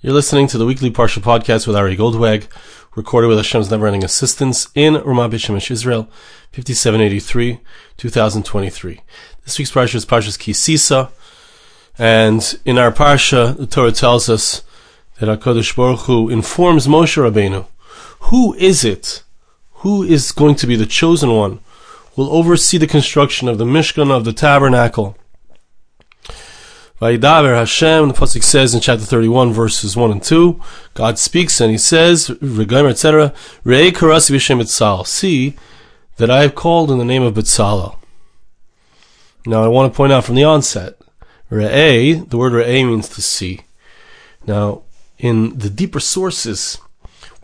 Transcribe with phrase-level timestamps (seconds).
[0.00, 2.46] You're listening to the weekly Parsha podcast with Ari Goldwag,
[2.94, 6.04] recorded with Hashem's never-ending assistance in Ramat Beit Shemesh, Israel,
[6.52, 7.58] 5783,
[7.96, 9.00] 2023.
[9.42, 11.10] This week's Parsha is Parsha's Ki Sisa,
[11.98, 14.62] and in our Parsha, the Torah tells us
[15.18, 17.66] that HaKadosh Baruch Hu informs Moshe Rabbeinu,
[18.20, 19.24] who is it,
[19.82, 21.58] who is going to be the chosen one,
[22.14, 25.18] will oversee the construction of the Mishkan of the Tabernacle,
[27.00, 30.60] Vayidaber Hashem, the Pasuk says in chapter 31, verses 1 and 2,
[30.94, 33.32] God speaks and he says, etc.,
[33.64, 35.06] Re'ei karasi Betzal.
[35.06, 35.54] See
[36.16, 37.96] that I have called in the name of Betzalel.
[39.46, 40.98] Now I want to point out from the onset,
[41.52, 43.60] Re'ei, the word Re'ei means to see.
[44.44, 44.82] Now,
[45.18, 46.78] in the deeper sources,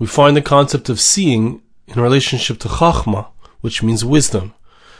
[0.00, 3.28] we find the concept of seeing in relationship to Chachma,
[3.60, 4.52] which means wisdom,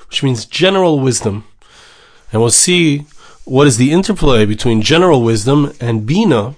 [0.09, 1.45] which means general wisdom.
[2.31, 3.07] And we'll see
[3.45, 6.55] what is the interplay between general wisdom and bina?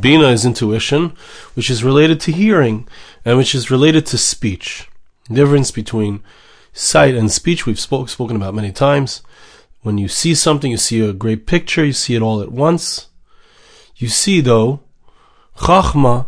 [0.00, 1.14] Bina is intuition,
[1.54, 2.86] which is related to hearing
[3.24, 4.88] and which is related to speech.
[5.28, 6.22] The difference between
[6.72, 9.22] sight and speech we've spoke, spoken about many times.
[9.82, 13.08] When you see something, you see a great picture, you see it all at once.
[13.96, 14.80] You see, though,
[15.56, 16.26] chachma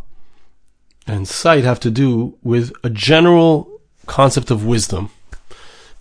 [1.07, 5.11] and sight have to do with a general concept of wisdom.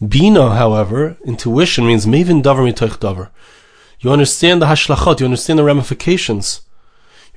[0.05, 3.29] Bina, however, intuition means Maven davar mitoich davar.
[4.03, 6.61] You understand the hashlachot, you understand the ramifications.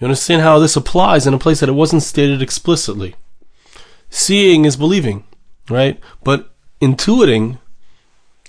[0.00, 3.14] You understand how this applies in a place that it wasn't stated explicitly.
[4.10, 5.22] Seeing is believing,
[5.70, 6.00] right?
[6.24, 6.50] But
[6.82, 7.58] intuiting,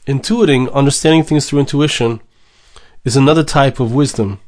[0.08, 2.20] intuiting, understanding things through intuition
[3.06, 4.40] is another type of wisdom.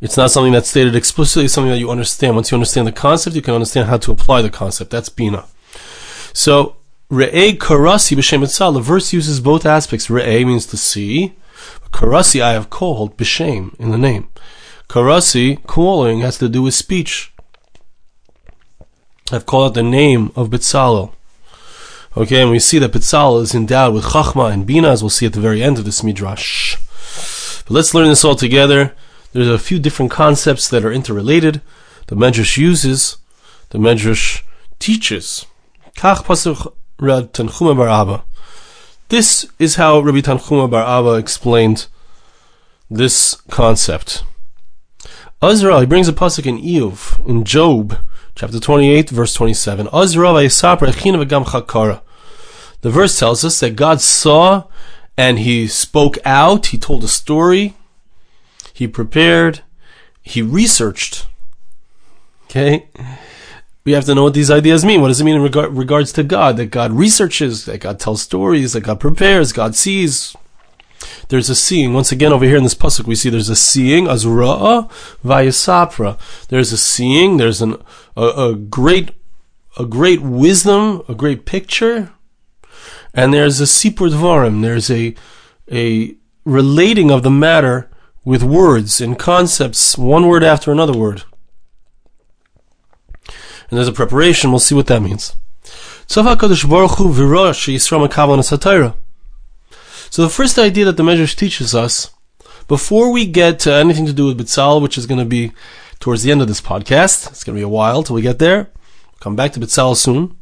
[0.00, 2.36] It's not something that's stated explicitly, it's something that you understand.
[2.36, 4.92] Once you understand the concept, you can understand how to apply the concept.
[4.92, 5.46] That's Bina.
[6.32, 6.76] So,
[7.10, 10.06] Re'e Karasi B'Shem the verse uses both aspects.
[10.06, 11.34] Re'e means to see,
[11.92, 14.28] Karasi I have called b'shem in the name.
[14.88, 17.32] Karasi calling has to do with speech.
[19.32, 21.12] I've called it the name of Bitzalel.
[22.16, 25.26] Okay, and we see that Bitzalel is endowed with Chachma and Bina, as we'll see
[25.26, 26.76] at the very end of this midrash.
[27.64, 28.94] But let's learn this all together.
[29.32, 31.62] There's a few different concepts that are interrelated.
[32.06, 33.16] The Medrash uses,
[33.70, 34.42] the Medrash
[34.78, 35.46] teaches.
[35.96, 38.22] Kach pasuk Rad Tanchuma.
[39.08, 41.86] This is how Rabbi Tanchuma Bar Abba explained
[42.90, 44.24] this concept.
[45.42, 47.98] Azra, he brings a pasuk in Iyov, in Job,
[48.34, 49.88] chapter 28, verse 27.
[49.92, 50.32] Azra
[52.80, 54.64] The verse tells us that God saw
[55.16, 57.74] and he spoke out, he told a story,
[58.72, 59.60] he prepared,
[60.22, 61.26] he researched.
[62.44, 62.88] Okay?
[63.84, 65.02] We have to know what these ideas mean.
[65.02, 66.56] What does it mean in regard, regards to God?
[66.56, 70.34] That God researches, that God tells stories, that God prepares, God sees.
[71.28, 71.92] There's a seeing.
[71.92, 74.90] Once again, over here in this pasuk, we see there's a seeing, azra'a
[75.22, 76.18] vayasapra.
[76.48, 77.36] There's a seeing.
[77.36, 77.76] There's an
[78.16, 79.10] a, a great
[79.78, 82.12] a great wisdom, a great picture,
[83.12, 84.62] and there's a sipur dvarim.
[84.62, 85.14] There's a
[85.70, 86.14] a
[86.46, 87.90] relating of the matter
[88.24, 91.24] with words and concepts, one word after another word
[93.74, 94.52] and there's a preparation.
[94.52, 95.34] We'll see what that means.
[96.06, 96.36] So the
[100.30, 102.12] first idea that the Medrash teaches us,
[102.68, 105.50] before we get to anything to do with Bitzal, which is going to be
[105.98, 108.38] towards the end of this podcast, it's going to be a while till we get
[108.38, 108.70] there.
[109.10, 110.36] We'll come back to Bitzal soon.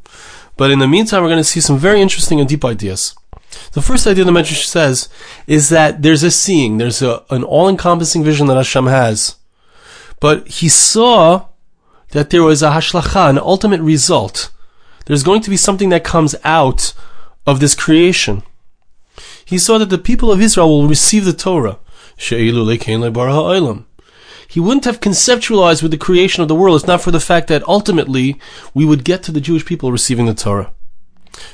[0.58, 3.14] But in the meantime, we're going to see some very interesting and deep ideas.
[3.72, 5.08] The first idea the Medrash says
[5.46, 9.36] is that there's a seeing, there's a, an all-encompassing vision that Hashem has.
[10.20, 11.46] But he saw
[12.12, 14.50] that there was a hashlacha, an ultimate result.
[15.06, 16.94] There's going to be something that comes out
[17.46, 18.42] of this creation.
[19.44, 21.78] He saw that the people of Israel will receive the Torah.
[22.16, 22.52] He
[24.60, 27.66] wouldn't have conceptualized with the creation of the world if not for the fact that
[27.66, 28.38] ultimately
[28.74, 30.72] we would get to the Jewish people receiving the Torah.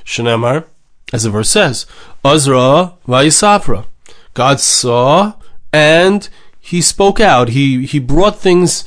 [0.04, 0.64] Shanamar,
[1.12, 1.86] as the verse says,
[2.24, 3.86] Azra vayisapra.
[4.34, 5.34] God saw
[5.72, 6.28] and
[6.60, 7.50] he spoke out.
[7.50, 8.84] He he brought things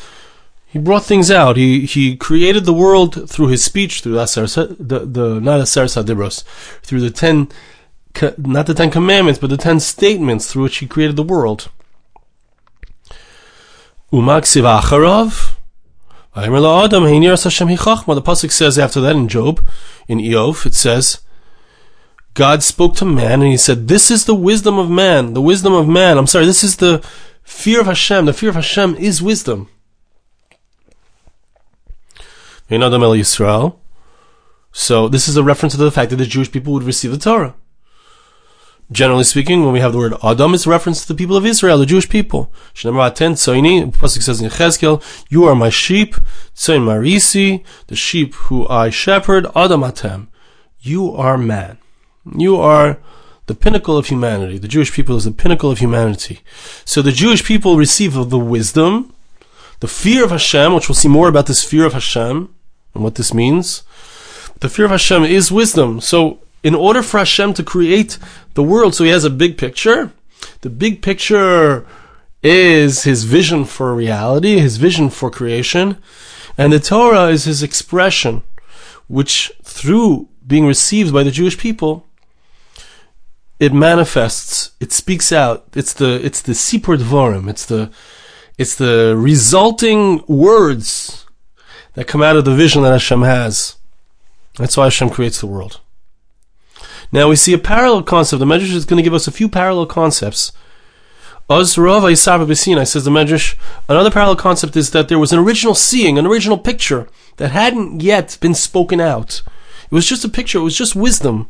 [0.72, 1.58] he brought things out.
[1.58, 6.46] He he created the world through his speech, through the the, not Aser Sadibros,
[6.82, 7.50] through the ten,
[8.38, 11.70] not the Ten Commandments, but the ten statements through which he created the world.
[14.14, 15.56] Umaksiv acharov.
[16.34, 16.42] The
[18.22, 19.62] pasuk says after that in Job,
[20.08, 21.20] in Iyov, it says,
[22.34, 25.34] God spoke to man and he said, "This is the wisdom of man.
[25.34, 26.18] The wisdom of man.
[26.18, 26.46] I'm sorry.
[26.46, 27.04] This is the
[27.44, 28.26] fear of Hashem.
[28.26, 29.68] The fear of Hashem is wisdom."
[32.72, 33.76] In Adam El Yisrael.
[34.72, 37.18] So this is a reference to the fact that the Jewish people would receive the
[37.18, 37.54] Torah.
[38.90, 41.46] Generally speaking, when we have the word Adam, it's a reference to the people of
[41.46, 42.52] Israel, the Jewish people.
[42.74, 46.16] Pasuk says in Cheskel, You are my sheep,
[46.56, 50.28] Tzoin Marisi, the sheep who I shepherd, Adam Atem.
[50.80, 51.78] You are man.
[52.38, 53.00] You are
[53.48, 54.58] the pinnacle of humanity.
[54.58, 56.40] The Jewish people is the pinnacle of humanity.
[56.86, 59.14] So the Jewish people receive the wisdom,
[59.82, 62.54] the fear of Hashem, which we'll see more about this fear of Hashem
[62.94, 63.84] and what this means.
[64.60, 66.02] The fear of Hashem is wisdom.
[66.02, 68.18] So in order for Hashem to create
[68.54, 70.12] the world, so he has a big picture.
[70.62, 71.86] The big picture
[72.44, 75.98] is his vision for reality, his vision for creation,
[76.58, 78.44] and the Torah is his expression,
[79.08, 82.06] which through being received by the Jewish people,
[83.60, 85.68] it manifests, it speaks out.
[85.76, 87.48] It's the it's the sipur dvorim.
[87.48, 87.92] It's the
[88.58, 91.28] it's the resulting words
[91.94, 93.78] that come out of the vision that Hashem has.
[94.58, 95.80] That's why Hashem creates the world.
[97.12, 98.40] Now we see a parallel concept.
[98.40, 100.54] The Medrash is going to give us a few parallel concepts.
[101.50, 103.56] says the Medrash.
[103.90, 108.02] Another parallel concept is that there was an original seeing, an original picture that hadn't
[108.02, 109.42] yet been spoken out.
[109.90, 110.60] It was just a picture.
[110.60, 111.50] It was just wisdom.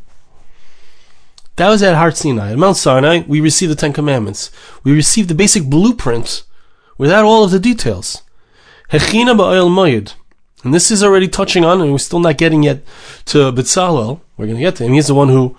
[1.56, 2.52] That was at Har Sinai.
[2.52, 4.50] At Mount Sinai, we received the Ten Commandments.
[4.82, 6.42] We received the basic blueprint
[6.98, 8.22] without all of the details.
[8.90, 9.36] Hechina.
[10.62, 12.82] And this is already touching on, and we're still not getting yet
[13.26, 14.20] to Betzalel.
[14.36, 14.92] We're going to get to him.
[14.92, 15.56] He's the one who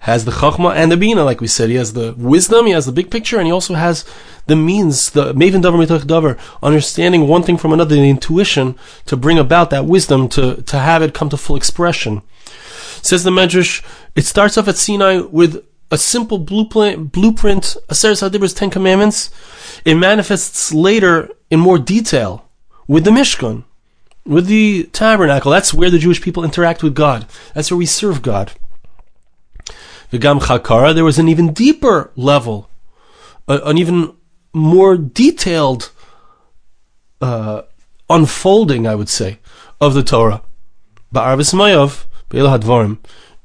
[0.00, 1.68] has the chachma and the bina, like we said.
[1.68, 4.04] He has the wisdom, he has the big picture, and he also has
[4.46, 8.76] the means, the maven davar mitach davar, understanding one thing from another, the intuition
[9.06, 12.22] to bring about that wisdom to, to have it come to full expression.
[13.02, 13.82] Says the Medrash,
[14.14, 19.30] it starts off at Sinai with a simple blueprint, blueprint, Aseret Hadibr's Ten Commandments.
[19.84, 22.48] It manifests later in more detail
[22.88, 23.64] with the Mishkan
[24.26, 25.50] with the tabernacle.
[25.50, 27.26] That's where the Jewish people interact with God.
[27.54, 28.52] That's where we serve God.
[30.12, 32.70] Vigam Chakara, there was an even deeper level,
[33.48, 34.14] an even
[34.52, 35.90] more detailed
[37.20, 37.62] uh,
[38.08, 39.38] unfolding, I would say,
[39.80, 40.42] of the Torah.
[41.12, 42.98] Ba'arvis Mayav, Hadvarim,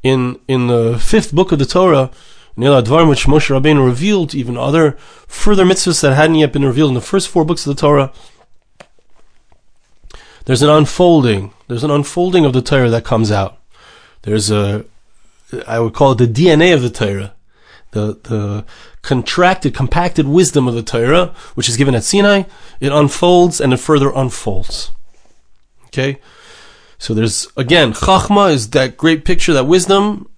[0.04, 2.12] in in the fifth book of the Torah,
[2.58, 4.92] in Hadvarim, which Moshe Rabbeinu revealed, even other
[5.28, 8.12] further mitzvahs that hadn't yet been revealed in the first four books of the Torah,
[10.52, 11.54] there's an unfolding.
[11.70, 13.58] There's an unfolding of the Torah that comes out.
[14.24, 14.84] There's a,
[15.66, 17.34] I would call it the DNA of the Torah,
[17.92, 18.66] the the
[19.02, 22.44] contracted, compacted wisdom of the Torah, which is given at Sinai.
[22.82, 24.92] It unfolds and it further unfolds.
[25.86, 26.20] Okay,
[26.98, 30.30] so there's again Chachma is that great picture, that wisdom,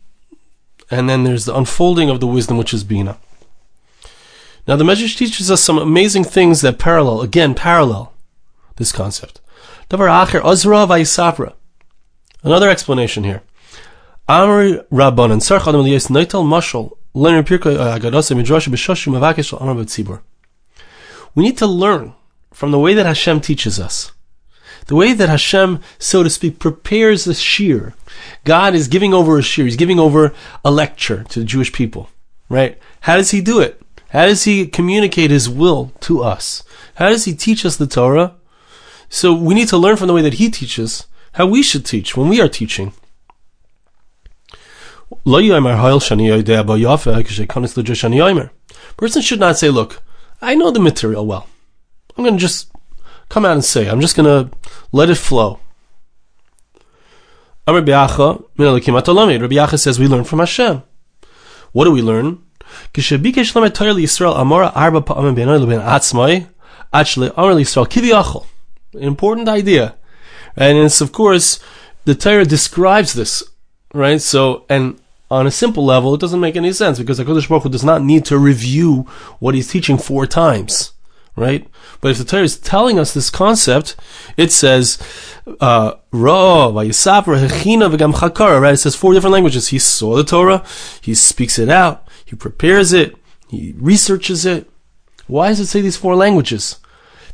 [0.91, 3.17] and then there's the unfolding of the wisdom, which is Bina.
[4.67, 8.13] Now the Medrash teaches us some amazing things that parallel, again, parallel
[8.75, 9.39] this concept.
[12.43, 13.43] Another explanation here.
[14.27, 20.21] Amri Mashal uh, Agadasa Midrash Amar.
[21.35, 22.13] We need to learn
[22.51, 24.11] from the way that Hashem teaches us.
[24.87, 27.93] The way that Hashem, so to speak, prepares the shiur.
[28.43, 29.65] God is giving over a shiur.
[29.65, 30.33] He's giving over
[30.63, 32.09] a lecture to the Jewish people.
[32.49, 32.77] Right?
[33.01, 33.81] How does He do it?
[34.09, 36.63] How does He communicate His will to us?
[36.95, 38.35] How does He teach us the Torah?
[39.13, 42.17] So we need to learn from the way that he teaches how we should teach
[42.17, 42.93] when we are teaching.
[48.97, 50.01] Person should not say, look,
[50.41, 51.47] I know the material well.
[52.17, 52.71] I'm going to just
[53.29, 54.49] come out and say, I'm just going to
[54.91, 55.59] let it flow.
[59.43, 60.81] Rabbi Yacha says we learn from Hashem.
[61.71, 62.41] What do we learn?
[68.95, 69.95] Important idea.
[70.55, 71.59] And it's, of course,
[72.05, 73.43] the Torah describes this,
[73.93, 74.21] right?
[74.21, 74.99] So, and
[75.31, 78.03] on a simple level, it doesn't make any sense because HaKadosh Baruch Hu does not
[78.03, 79.07] need to review
[79.39, 80.91] what he's teaching four times,
[81.35, 81.67] right?
[82.01, 83.95] But if the Torah is telling us this concept,
[84.37, 84.99] it says,
[85.59, 86.89] uh, right?
[86.89, 86.93] It
[88.77, 89.69] says four different languages.
[89.69, 90.63] He saw the Torah,
[91.01, 93.15] he speaks it out, he prepares it,
[93.47, 94.69] he researches it.
[95.27, 96.79] Why does it say these four languages?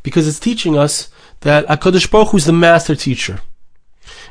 [0.04, 1.10] Because it's teaching us
[1.42, 3.42] that HaKadosh Baruch Hu is the master teacher.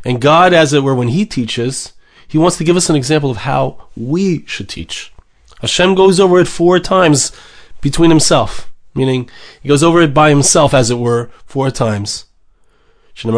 [0.05, 1.93] And God, as it were, when He teaches,
[2.27, 5.13] He wants to give us an example of how we should teach.
[5.61, 7.33] Hashem goes over it four times
[7.81, 9.29] between Himself, meaning
[9.61, 12.27] He goes over it by Himself, as it were, four times.
[13.23, 13.35] And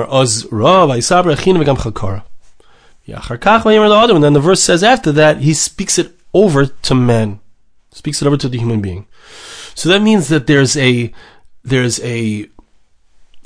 [4.25, 7.41] then the verse says after that, He speaks it over to men,
[7.91, 9.07] speaks it over to the human being.
[9.75, 11.13] So that means that there's a
[11.65, 12.49] there's a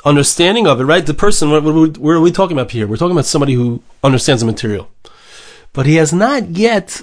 [0.04, 1.04] understanding of it, right?
[1.04, 2.87] The person, what, what, what, are we talking about here?
[2.87, 4.90] We're talking about somebody who understands the material.
[5.73, 7.02] But he has not yet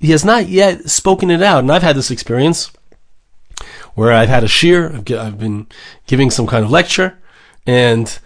[0.00, 1.60] he has not yet spoken it out.
[1.60, 2.70] And I've had this experience
[3.94, 5.66] where I've had a shiur, I've, I've been
[6.06, 7.18] giving some kind of lecture,
[7.66, 8.18] and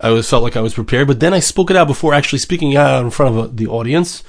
[0.00, 2.38] I was felt like I was prepared, but then I spoke it out before actually
[2.38, 4.22] speaking out in front of the audience,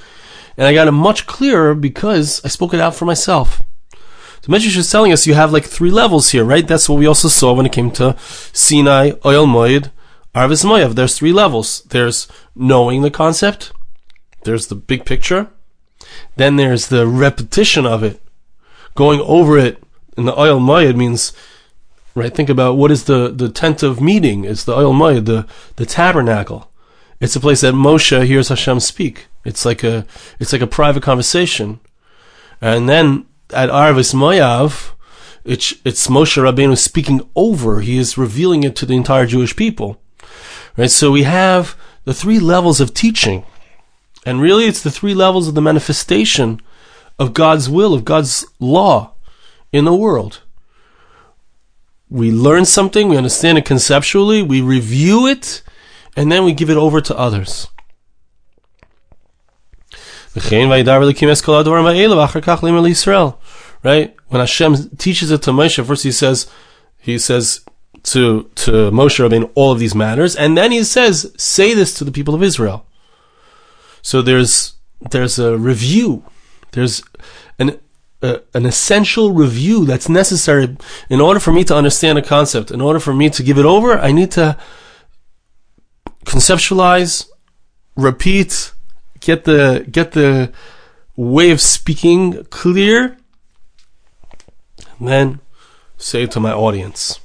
[0.57, 3.61] and I got it much clearer because I spoke it out for myself.
[4.47, 6.65] So Medrash is telling us you have like three levels here, right?
[6.65, 8.15] That's what we also saw when it came to
[8.53, 9.91] Sinai, Ohel Moed,
[10.33, 10.95] Arvis Moav.
[10.95, 11.81] There's three levels.
[11.89, 13.73] There's knowing the concept.
[14.43, 15.49] There's the big picture.
[16.37, 18.21] Then there's the repetition of it,
[18.95, 19.83] going over it.
[20.15, 21.33] In the Ohel Moed means
[22.15, 22.33] right?
[22.33, 24.45] Think about what is the, the tent of meeting?
[24.45, 26.71] It's the Ohel Moed, the, the tabernacle.
[27.19, 29.27] It's a place that Moshe hears Hashem speak.
[29.43, 30.05] It's like a,
[30.39, 31.79] it's like a private conversation.
[32.61, 34.91] And then at Arvis Moav,
[35.43, 37.81] it's, it's Moshe Rabbeinu speaking over.
[37.81, 40.01] He is revealing it to the entire Jewish people.
[40.75, 40.91] Right?
[40.91, 43.45] So we have the three levels of teaching.
[44.25, 46.61] And really it's the three levels of the manifestation
[47.17, 49.13] of God's will, of God's law
[49.71, 50.41] in the world
[52.09, 55.61] we learn something, we understand it conceptually, we review it,
[56.15, 57.67] and then we give it over to others.
[63.83, 64.15] Right?
[64.27, 66.49] When Hashem teaches it to Moshe, first he says,
[66.97, 67.63] he says
[68.03, 72.03] to, to Moshe Rabbeinu all of these matters, and then he says, say this to
[72.03, 72.85] the people of Israel.
[74.01, 74.73] So there's,
[75.11, 76.23] there's a review.
[76.71, 77.03] There's
[77.59, 77.79] an
[78.21, 80.75] an essential review that's necessary
[81.09, 82.71] in order for me to understand a concept.
[82.71, 84.57] In order for me to give it over, I need to
[86.25, 87.27] conceptualize,
[87.95, 88.73] repeat,
[89.27, 90.51] get the get the
[91.17, 93.17] way of speaking clear,
[94.97, 95.39] and then
[95.97, 97.19] say it to my audience.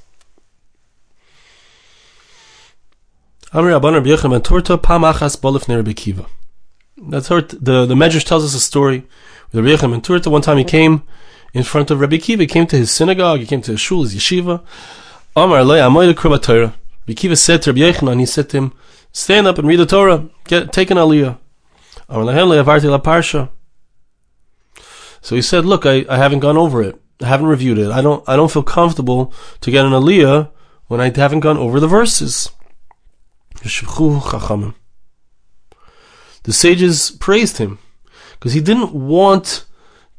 [7.11, 8.99] That's how the the Medrash tells us a story
[9.51, 11.03] with Rebbe Yechim Turta, one time he came
[11.53, 14.03] in front of Rabbi Akiva, he came to his synagogue, he came to his shul,
[14.03, 14.63] his yeshiva.
[15.35, 18.73] Rabbi Akiva said to Rabbi and he said to him,
[19.11, 21.37] stand up and read the Torah, get, take an aliyah.
[25.21, 26.99] So he said, look, I, I haven't gone over it.
[27.21, 27.91] I haven't reviewed it.
[27.91, 30.49] I don't, I don't feel comfortable to get an aliyah
[30.87, 32.49] when I haven't gone over the verses.
[36.43, 37.79] The sages praised him
[38.33, 39.65] because he didn't want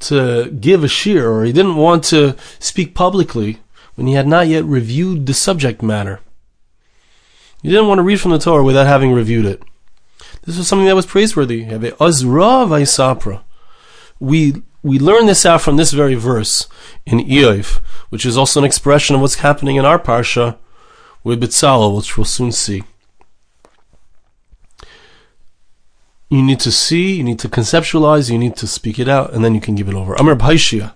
[0.00, 3.58] to give a shiur or he didn't want to speak publicly
[3.94, 6.20] when he had not yet reviewed the subject matter.
[7.62, 9.62] He didn't want to read from the Torah without having reviewed it.
[10.44, 11.64] This was something that was praiseworthy.
[14.20, 16.68] We we learn this out from this very verse
[17.06, 17.78] in Iyov,
[18.10, 20.58] which is also an expression of what's happening in our parsha
[21.22, 22.82] with Bitzalel, which we'll soon see.
[26.34, 29.44] you need to see, you need to conceptualize, you need to speak it out, and
[29.44, 30.18] then you can give it over.
[30.18, 30.92] Amr Bhaishya.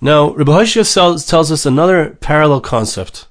[0.00, 3.26] Now, Rabbi tells us another parallel concept,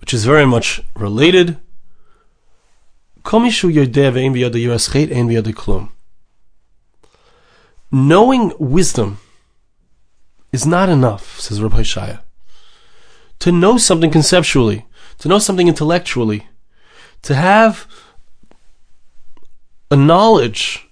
[0.00, 1.58] which is very much related.
[7.90, 9.18] Knowing wisdom
[10.52, 12.20] is not enough, says Rabbi Shaya.
[13.40, 14.86] To know something conceptually,
[15.18, 16.48] to know something intellectually,
[17.22, 17.86] to have
[19.90, 20.86] a knowledge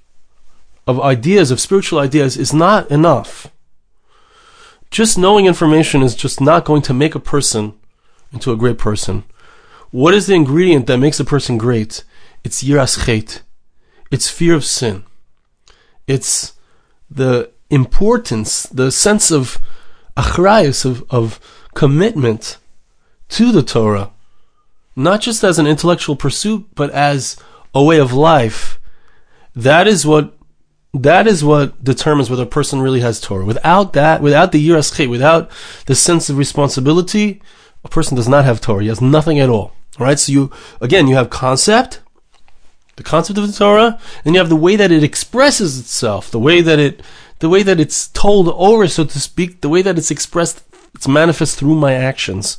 [0.86, 3.48] of ideas, of spiritual ideas, is not enough.
[4.90, 7.74] Just knowing information is just not going to make a person
[8.32, 9.24] into a great person.
[9.90, 12.04] What is the ingredient that makes a person great?
[12.44, 13.42] It's yiras chet.
[14.10, 15.04] It's fear of sin.
[16.06, 16.54] It's
[17.10, 19.58] the importance, the sense of
[20.16, 21.40] achrayus, of, of
[21.74, 22.58] commitment
[23.30, 24.10] to the Torah,
[24.94, 27.36] not just as an intellectual pursuit, but as
[27.74, 28.78] a way of life
[29.54, 30.34] that is what
[30.94, 33.46] that is what determines whether a person really has Torah.
[33.46, 35.50] Without that, without the yiras without
[35.86, 37.40] the sense of responsibility,
[37.82, 38.82] a person does not have Torah.
[38.82, 39.48] He has nothing at.
[39.48, 40.18] All right.
[40.18, 42.00] So you again, you have concept,
[42.96, 46.38] the concept of the Torah, and you have the way that it expresses itself, the
[46.38, 47.02] way that it,
[47.38, 50.62] the way that it's told over, so to speak, the way that it's expressed,
[50.94, 52.58] it's manifest through my actions.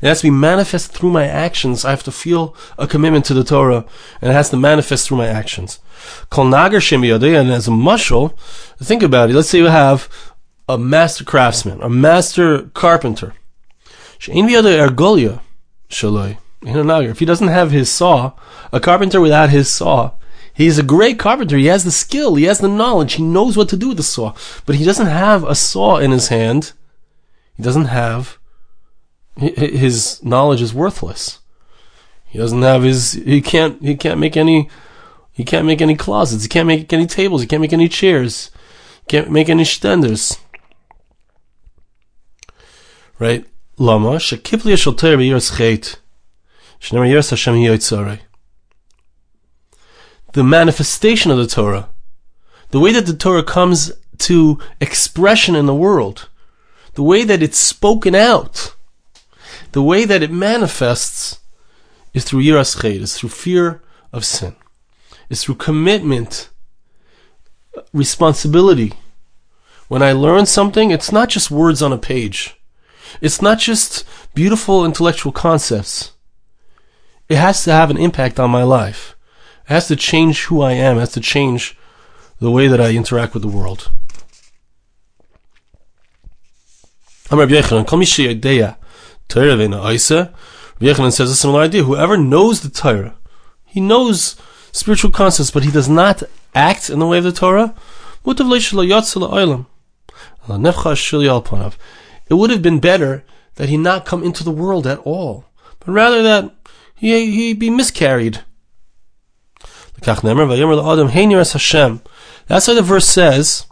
[0.00, 1.84] It has to be manifest through my actions.
[1.84, 3.84] I have to feel a commitment to the Torah,
[4.20, 5.78] and it has to manifest through my actions.
[6.28, 8.36] Kol nagar and as a mushal,
[8.80, 9.34] think about it.
[9.34, 10.08] Let's say you have
[10.68, 13.34] a master craftsman, a master carpenter.
[16.64, 18.32] If he doesn't have his saw,
[18.72, 20.12] a carpenter without his saw,
[20.54, 21.56] he's a great carpenter.
[21.56, 24.02] He has the skill, he has the knowledge, he knows what to do with the
[24.02, 26.72] saw, but he doesn't have a saw in his hand.
[27.56, 28.38] He doesn't have
[29.36, 31.38] his knowledge is worthless.
[32.26, 34.68] He doesn't have his he can't he can't make any
[35.32, 38.50] he can't make any closets, he can't make any tables, he can't make any chairs.
[39.02, 40.38] He Can't make any standards.
[43.18, 43.46] Right?
[43.78, 45.98] Lama, shekipli shel Torah b'yiras chet.
[46.00, 46.00] Shnemer yiras Hashem yiyotzarei.
[50.32, 51.88] The manifestation of the Torah,
[52.70, 56.28] the way that the Torah comes to expression in the world,
[56.94, 58.74] the way that it's spoken out,
[59.70, 61.38] the way that it manifests
[62.14, 63.80] is through yiras chet, is through fear
[64.12, 64.56] of sin,
[65.30, 66.50] is through commitment,
[67.92, 68.94] responsibility.
[69.86, 72.56] When I learn something, it's not just words on a page.
[73.20, 76.12] It's not just beautiful intellectual concepts.
[77.28, 79.16] It has to have an impact on my life.
[79.64, 80.96] It has to change who I am.
[80.96, 81.76] It has to change
[82.40, 83.90] the way that I interact with the world.
[87.30, 87.54] Rabbi
[90.94, 91.84] Yochanan says a similar idea.
[91.84, 93.14] Whoever knows the Torah,
[93.64, 94.36] he knows
[94.72, 96.22] spiritual concepts, but he does not
[96.54, 97.74] act in the way of the Torah.
[98.24, 98.44] It
[102.34, 103.24] would have been better
[103.54, 105.46] that he not come into the world at all,
[105.80, 106.61] but rather that
[107.10, 108.40] he, be miscarried.
[110.00, 110.34] That's why
[112.74, 113.66] the verse says,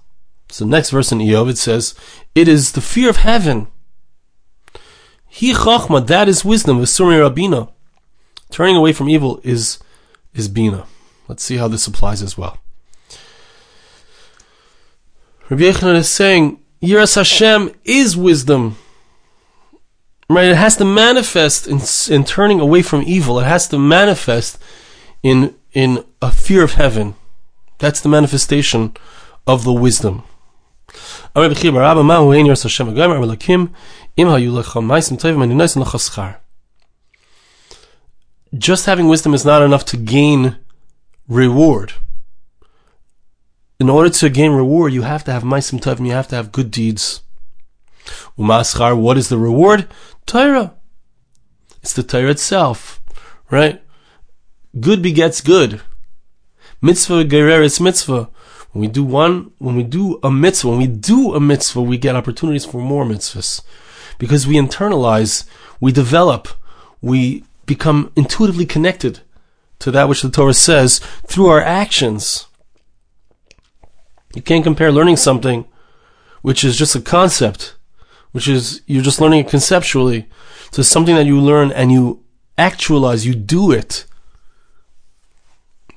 [0.49, 1.95] so the next verse in Iyov, it says,
[2.35, 3.69] it is the fear of heaven.
[5.29, 7.71] He chachma, that is wisdom, Vesuri Rabina.
[8.51, 9.79] Turning away from evil is,
[10.35, 10.87] is Bina.
[11.29, 12.59] Let's see how this applies as well.
[15.49, 18.77] Rabbi Yochanan is saying, Yiras Hashem is wisdom.
[20.31, 20.51] Right?
[20.51, 21.81] It has to manifest in,
[22.15, 23.41] in turning away from evil.
[23.41, 24.59] It has to manifest
[25.23, 27.15] in, in a fear of heaven.
[27.79, 28.95] That's the manifestation
[29.47, 30.23] of the wisdom.
[38.59, 40.57] Just having wisdom is not enough to gain
[41.29, 41.93] reward
[43.81, 46.53] in order to gain reward, you have to have maisim tovim, you have to have
[46.53, 47.23] good deeds.
[48.39, 49.89] Umaschar, what is the reward?
[50.31, 50.75] Torah.
[51.83, 53.01] It's the Torah itself,
[53.51, 53.83] right?
[54.79, 55.81] Good begets good.
[56.81, 58.31] Mitzvah gereris mitzvah.
[58.71, 61.99] When we do one, when we do a mitzvah, when we do a mitzvah, we
[61.99, 63.63] get opportunities for more mitzvahs.
[64.19, 65.47] Because we internalize,
[65.81, 66.47] we develop,
[67.01, 69.23] we become intuitively connected
[69.81, 72.47] to that which the Torah says through our actions.
[74.37, 75.67] You can't compare learning something
[76.43, 77.75] which is just a concept,
[78.33, 80.29] which is you're just learning it conceptually,
[80.73, 82.23] to something that you learn and you
[82.57, 84.07] actualize, you do it.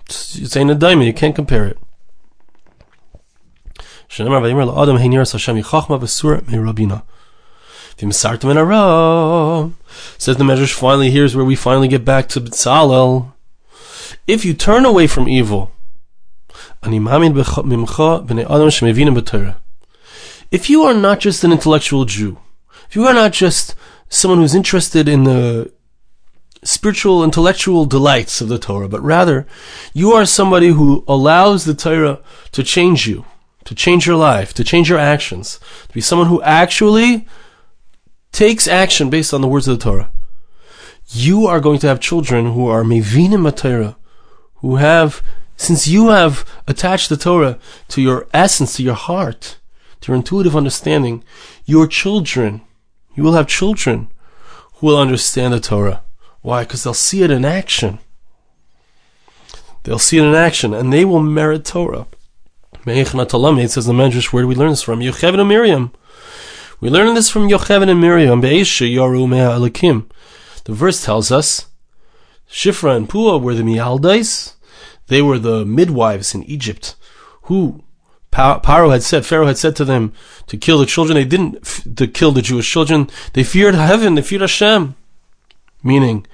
[0.05, 1.77] It's, it's ain't a diamond, you can't compare it.
[10.17, 13.33] Says the Medrash finally here's where we finally get back to B'tzalel.
[14.27, 15.71] If you turn away from evil,
[20.53, 22.37] if you are not just an intellectual Jew,
[22.87, 23.73] if you are not just
[24.07, 25.73] someone who's interested in the
[26.61, 29.47] spiritual, intellectual delights of the Torah, but rather
[29.95, 32.19] you are somebody who allows the Torah
[32.51, 33.25] to change you,
[33.65, 37.27] to change your life, to change your actions, to be someone who actually
[38.31, 40.11] takes action based on the words of the Torah.
[41.07, 43.97] You are going to have children who are mevinim Torah,
[44.57, 45.23] who have
[45.57, 49.57] since you have attached the Torah to your essence, to your heart,
[50.07, 51.23] your intuitive understanding,
[51.65, 52.61] your children,
[53.15, 54.09] you will have children
[54.75, 56.01] who will understand the Torah.
[56.41, 56.63] Why?
[56.63, 57.99] Because they'll see it in action.
[59.83, 62.07] They'll see it in action, and they will merit Torah.
[62.85, 64.99] It says the Medrash, where do we learn this from?
[64.99, 65.93] Yocheved and Miriam.
[66.81, 68.41] We learn this from Yocheved and Miriam.
[70.65, 71.67] The verse tells us,
[72.49, 74.53] Shifra and Pua were the Mialdais,
[75.07, 76.95] they were the midwives in Egypt
[77.43, 77.83] who
[78.33, 80.11] Paro had said, Pharaoh had said to them
[80.47, 81.15] to kill the children.
[81.15, 83.09] They didn't f- to kill the Jewish children.
[83.33, 84.15] They feared heaven.
[84.15, 84.95] They feared Hashem.
[85.83, 86.25] Meaning,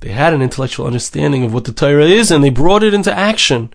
[0.00, 3.12] they had an intellectual understanding of what the Torah is, and they brought it into
[3.12, 3.72] action.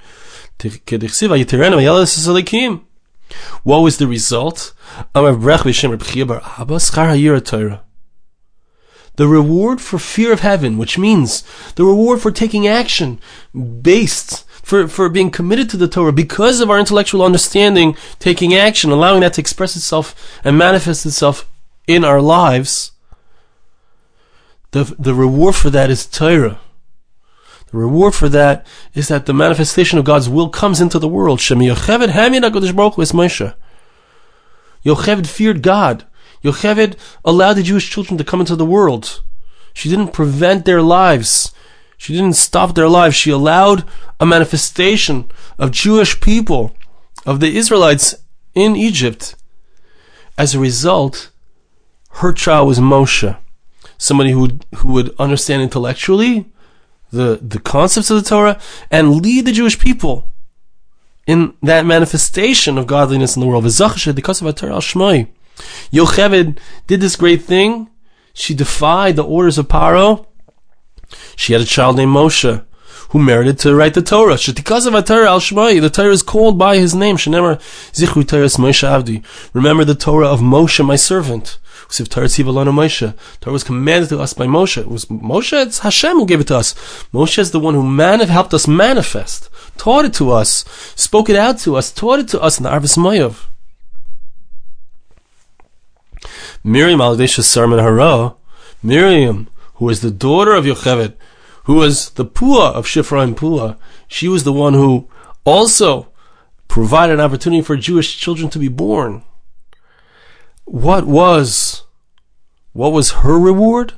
[3.63, 4.74] What was the result?
[9.15, 11.44] The reward for fear of heaven, which means
[11.76, 13.20] the reward for taking action
[13.82, 18.91] based for, for being committed to the Torah because of our intellectual understanding, taking action,
[18.91, 21.50] allowing that to express itself and manifest itself
[21.88, 22.91] in our lives.
[24.71, 26.60] The, the reward for that is Torah.
[27.71, 31.39] The reward for that is that the manifestation of God's will comes into the world.
[34.86, 36.06] Yocheved feared God.
[36.43, 39.21] Yocheved allowed the Jewish children to come into the world.
[39.74, 41.54] She didn't prevent their lives.
[42.02, 43.16] She didn't stop their lives.
[43.16, 43.84] She allowed
[44.20, 46.76] a manifestation of Jewish people,
[47.28, 48.16] of the Israelites
[48.56, 49.36] in Egypt.
[50.36, 51.30] As a result,
[52.14, 53.38] her child was Moshe,
[54.00, 56.52] somebody who would, who would understand intellectually
[57.12, 58.60] the, the concepts of the Torah
[58.90, 60.28] and lead the Jewish people
[61.28, 63.64] in that manifestation of godliness in the world.
[65.94, 67.92] Yocheved did this great thing.
[68.34, 70.26] She defied the orders of Paro.
[71.42, 72.64] She had a child named Moshe
[73.10, 74.36] who merited to write the Torah.
[74.36, 77.18] Of Torah al Shmai, the Torah is called by his name.
[77.18, 77.60] Shenemar
[77.94, 79.24] Zichru Torah Moshe Avdi.
[79.52, 81.58] Remember the Torah of Moshe, my servant.
[81.90, 83.16] Torah Moshe.
[83.42, 84.78] Torah was commanded to us by Moshe.
[84.78, 86.76] It was Moshe, it's Hashem who gave it to us.
[87.12, 90.64] Moshe is the one who man- helped us manifest, taught it to us,
[90.96, 93.48] spoke it out to us, taught it to us in the Arvis Mayav.
[96.64, 98.36] Miriam al Hara,
[98.84, 101.16] Miriam, who is the daughter of Yocheved,
[101.63, 105.08] who was the Pua of Shifra Pua, she was the one who
[105.45, 106.10] also
[106.67, 109.24] provided an opportunity for Jewish children to be born.
[110.65, 111.84] What was,
[112.74, 113.93] what was her reward?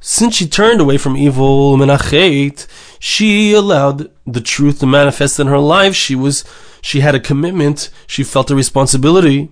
[0.00, 2.66] Since she turned away from evil, Menachet,
[2.98, 5.94] she allowed the truth to manifest in her life.
[5.94, 6.44] She was,
[6.82, 7.90] she had a commitment.
[8.06, 9.50] She felt a responsibility.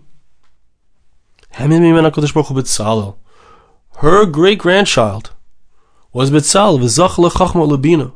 [3.97, 5.33] Her great grandchild
[6.13, 8.13] was Betzal, V'zach lechachma labina.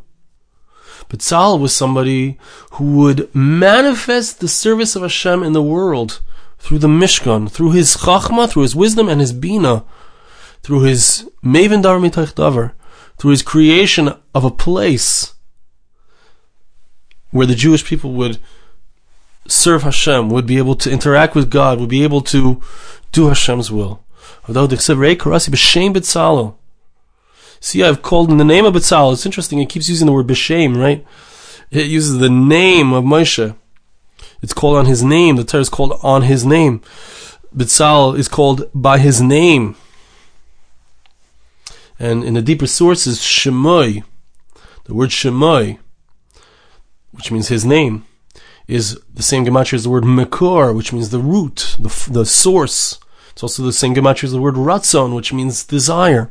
[1.08, 2.38] Betzal was somebody
[2.72, 6.20] who would manifest the service of Hashem in the world
[6.58, 9.84] through the Mishkan, through his chachma, through his wisdom and his bina,
[10.62, 12.72] through his maven dar davar,
[13.18, 15.34] through his creation of a place
[17.30, 18.38] where the Jewish people would
[19.46, 22.60] serve Hashem, would be able to interact with God, would be able to
[23.12, 24.02] do Hashem's will.
[27.60, 29.12] See, I've called in the name of Betzal.
[29.12, 31.06] It's interesting, it keeps using the word B'Shem, right?
[31.70, 33.56] It uses the name of Moshe.
[34.42, 35.36] It's called on his name.
[35.36, 36.80] The Torah is called on his name.
[37.54, 39.76] Betzal is called by his name.
[41.98, 44.04] And in the deeper sources, Shemoy,
[44.84, 45.78] the word Shemoy,
[47.12, 48.04] which means his name,
[48.68, 52.98] is the same gematria as the word Mekor, which means the root, the, the source.
[53.30, 56.30] It's also the same gematria as the word Ratzon, which means desire.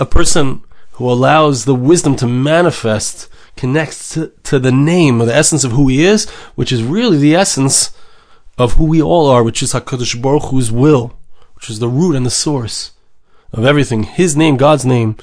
[0.00, 5.34] A person who allows the wisdom to manifest connects to, to the name or the
[5.34, 7.90] essence of who he is, which is really the essence
[8.58, 11.16] of who we all are, which is HaKadosh Baruch Hu's will,
[11.54, 12.92] which is the root and the source
[13.52, 14.02] of everything.
[14.04, 15.16] His name, God's name,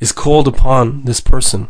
[0.00, 1.68] is called upon this person.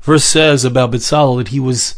[0.00, 1.94] Verse says about Bitzal that he was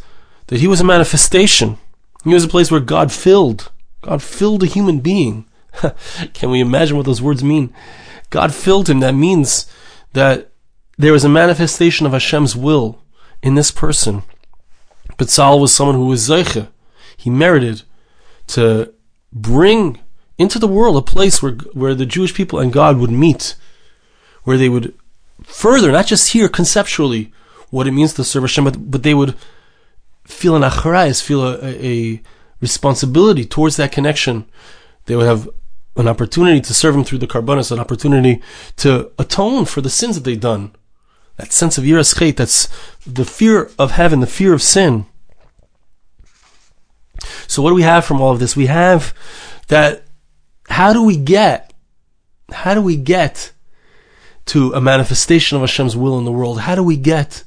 [0.47, 1.79] that he was a manifestation.
[2.25, 3.71] He was a place where God filled.
[4.01, 5.45] God filled a human being.
[6.35, 7.73] Can we imagine what those words mean?
[8.31, 9.01] God filled him.
[9.01, 9.71] That means
[10.13, 10.51] that
[10.99, 13.03] there was a manifestation of Hashem's will
[13.43, 14.23] in this person.
[15.17, 16.69] But Saul was someone who was Zeiche.
[17.17, 17.83] He merited
[18.49, 18.93] to
[19.33, 20.01] bring
[20.39, 23.55] into the world a place where, where the Jewish people and God would meet,
[24.45, 24.95] where they would
[25.45, 27.33] further, not just hear conceptually
[27.71, 29.35] what it means to serve Hashem, but, but they would
[30.25, 32.23] feel an acharayas, feel a, a, a
[32.61, 34.47] responsibility towards that connection.
[35.07, 35.49] They would have
[35.97, 38.43] an opportunity to serve him through the karbonis, an opportunity
[38.77, 40.73] to atone for the sins that they've done.
[41.37, 42.69] That sense of yiras chet, that's
[43.07, 45.07] the fear of heaven, the fear of sin.
[47.47, 48.57] So what do we have from all of this?
[48.57, 49.15] We have
[49.69, 50.05] that
[50.69, 51.73] how do we get
[52.53, 53.53] how do we get
[54.47, 56.61] to a manifestation of Hashem's will in the world?
[56.61, 57.43] How do we get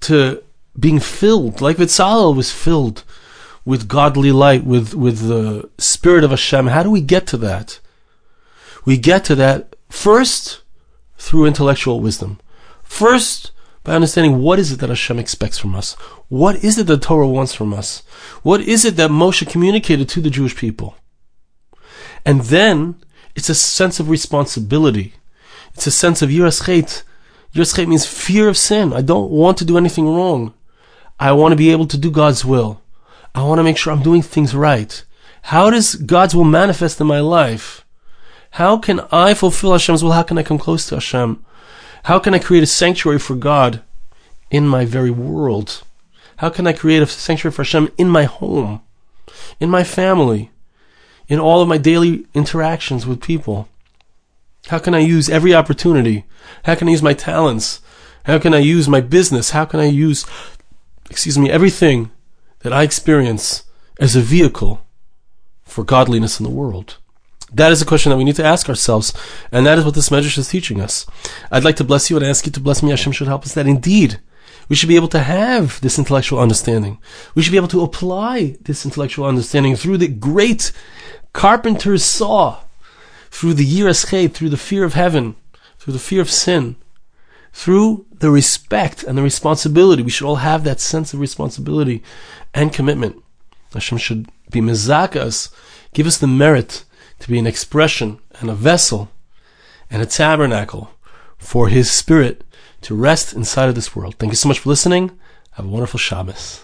[0.00, 0.42] to
[0.78, 3.04] being filled like Vitzalel was filled
[3.66, 6.68] with godly light, with, with the spirit of Hashem.
[6.68, 7.80] How do we get to that?
[8.86, 10.62] We get to that first
[11.18, 12.38] through intellectual wisdom.
[12.84, 13.50] First,
[13.82, 15.94] by understanding what is it that Hashem expects from us?
[16.28, 18.04] What is it that Torah wants from us?
[18.42, 20.96] What is it that Moshe communicated to the Jewish people?
[22.24, 22.96] And then,
[23.34, 25.14] it's a sense of responsibility.
[25.74, 27.02] It's a sense of yiras chet.
[27.52, 28.92] Yiras chet means fear of sin.
[28.92, 30.54] I don't want to do anything wrong.
[31.18, 32.80] I want to be able to do God's will.
[33.36, 35.04] I want to make sure I'm doing things right.
[35.42, 37.84] How does God's will manifest in my life?
[38.52, 40.12] How can I fulfill Hashem's will?
[40.12, 41.44] How can I come close to Hashem?
[42.04, 43.82] How can I create a sanctuary for God
[44.50, 45.82] in my very world?
[46.38, 48.80] How can I create a sanctuary for Hashem in my home,
[49.60, 50.50] in my family,
[51.28, 53.68] in all of my daily interactions with people?
[54.68, 56.24] How can I use every opportunity?
[56.64, 57.82] How can I use my talents?
[58.24, 59.50] How can I use my business?
[59.50, 60.24] How can I use,
[61.10, 62.10] excuse me, everything
[62.60, 63.64] that I experience
[63.98, 64.84] as a vehicle
[65.62, 66.98] for godliness in the world?
[67.52, 69.12] That is a question that we need to ask ourselves,
[69.52, 71.06] and that is what this Medrash is teaching us.
[71.50, 72.90] I'd like to bless you and ask you to bless me.
[72.90, 74.20] Hashem should help us that indeed
[74.68, 76.98] We should be able to have this intellectual understanding.
[77.34, 80.72] We should be able to apply this intellectual understanding through the great
[81.32, 82.60] carpenter's saw,
[83.30, 85.36] through the yiras through the fear of heaven,
[85.78, 86.76] through the fear of sin,
[87.56, 90.02] through the respect and the responsibility.
[90.02, 92.02] We should all have that sense of responsibility
[92.52, 93.24] and commitment.
[93.72, 95.50] Hashem should be mizakas,
[95.94, 96.84] give us the merit
[97.20, 99.08] to be an expression and a vessel
[99.90, 100.90] and a tabernacle
[101.38, 102.44] for His Spirit
[102.82, 104.16] to rest inside of this world.
[104.16, 105.18] Thank you so much for listening.
[105.52, 106.62] Have a wonderful Shabbos.